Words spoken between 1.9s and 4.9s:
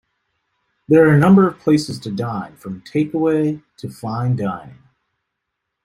to dine, from Takeaway to fine dining.